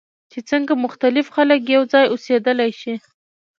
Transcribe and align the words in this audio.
چې 0.31 0.39
څنګه 0.49 0.73
مختلف 0.85 1.25
خلک 1.35 1.61
یوځای 1.75 2.05
اوسیدلی 2.09 2.71
شي. 2.79 2.95